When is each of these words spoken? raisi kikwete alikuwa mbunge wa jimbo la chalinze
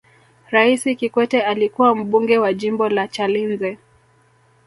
raisi 0.49 0.95
kikwete 0.95 1.41
alikuwa 1.41 1.95
mbunge 1.95 2.37
wa 2.37 2.53
jimbo 2.53 2.89
la 2.89 3.07
chalinze 3.07 3.77